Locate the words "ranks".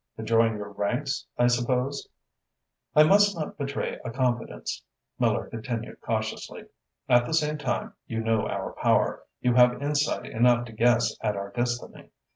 0.71-1.27